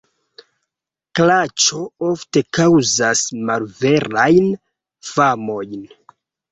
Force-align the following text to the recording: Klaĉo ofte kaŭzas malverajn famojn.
Klaĉo 1.19 1.83
ofte 2.09 2.43
kaŭzas 2.61 3.23
malverajn 3.51 4.53
famojn. 5.15 5.91